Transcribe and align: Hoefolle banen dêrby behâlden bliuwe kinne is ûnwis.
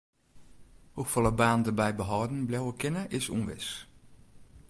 Hoefolle 0.95 1.31
banen 1.39 1.65
dêrby 1.65 1.89
behâlden 1.99 2.41
bliuwe 2.47 2.73
kinne 2.81 3.03
is 3.17 3.25
ûnwis. 3.35 3.67